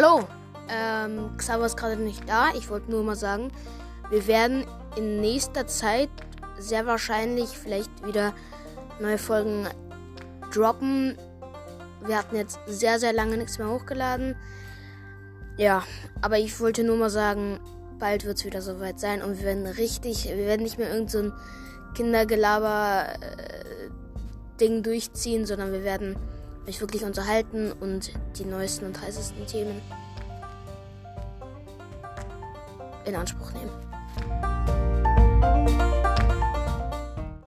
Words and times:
Hallo, 0.00 0.28
ähm, 0.68 1.36
Xaver 1.38 1.66
ist 1.66 1.76
gerade 1.76 2.00
nicht 2.00 2.22
da. 2.28 2.50
Ich 2.54 2.70
wollte 2.70 2.88
nur 2.88 3.02
mal 3.02 3.16
sagen, 3.16 3.50
wir 4.10 4.28
werden 4.28 4.64
in 4.94 5.20
nächster 5.20 5.66
Zeit 5.66 6.08
sehr 6.56 6.86
wahrscheinlich 6.86 7.48
vielleicht 7.48 8.06
wieder 8.06 8.32
neue 9.00 9.18
Folgen 9.18 9.66
droppen. 10.54 11.18
Wir 12.06 12.16
hatten 12.16 12.36
jetzt 12.36 12.60
sehr, 12.68 13.00
sehr 13.00 13.12
lange 13.12 13.38
nichts 13.38 13.58
mehr 13.58 13.68
hochgeladen. 13.68 14.36
Ja, 15.56 15.82
aber 16.20 16.38
ich 16.38 16.60
wollte 16.60 16.84
nur 16.84 16.96
mal 16.96 17.10
sagen, 17.10 17.58
bald 17.98 18.24
wird 18.24 18.38
es 18.38 18.44
wieder 18.44 18.62
soweit 18.62 19.00
sein 19.00 19.20
und 19.20 19.38
wir 19.38 19.46
werden 19.46 19.66
richtig, 19.66 20.26
wir 20.26 20.46
werden 20.46 20.62
nicht 20.62 20.78
mehr 20.78 20.94
irgend 20.94 21.10
so 21.10 21.32
Kindergelaber-Ding 21.96 24.84
durchziehen, 24.84 25.44
sondern 25.44 25.72
wir 25.72 25.82
werden 25.82 26.14
euch 26.68 26.80
wirklich 26.80 27.04
unterhalten 27.04 27.72
und 27.72 28.12
die 28.38 28.44
neuesten 28.44 28.86
und 28.86 29.00
heißesten 29.00 29.46
Themen 29.46 29.80
in 33.06 33.16
Anspruch 33.16 33.52
nehmen. 33.52 33.87